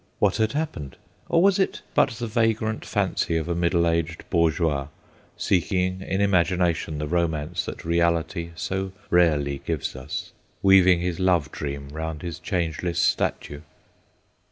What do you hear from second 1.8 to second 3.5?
but the vagrant fancy of